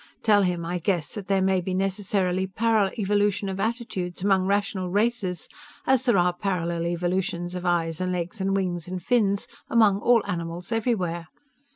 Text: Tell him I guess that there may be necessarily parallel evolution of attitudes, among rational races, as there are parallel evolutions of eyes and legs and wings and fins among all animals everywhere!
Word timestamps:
Tell 0.23 0.41
him 0.41 0.65
I 0.65 0.79
guess 0.79 1.13
that 1.13 1.27
there 1.27 1.43
may 1.43 1.61
be 1.61 1.75
necessarily 1.75 2.47
parallel 2.47 2.93
evolution 2.97 3.49
of 3.49 3.59
attitudes, 3.59 4.23
among 4.23 4.47
rational 4.47 4.89
races, 4.89 5.47
as 5.85 6.05
there 6.05 6.17
are 6.17 6.33
parallel 6.33 6.87
evolutions 6.87 7.53
of 7.53 7.67
eyes 7.67 8.01
and 8.01 8.11
legs 8.11 8.41
and 8.41 8.55
wings 8.55 8.87
and 8.87 8.99
fins 8.99 9.47
among 9.69 9.99
all 9.99 10.23
animals 10.25 10.71
everywhere! 10.71 11.27